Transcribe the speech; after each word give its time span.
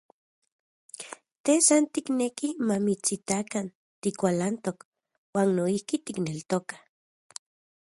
Te 1.43 1.53
san 1.67 1.83
tikneki 1.93 2.47
mamitsitakan 2.67 3.67
tikualantok, 4.03 4.77
uan 5.35 5.49
noijki 5.57 5.95
tikneltokaj. 6.05 6.81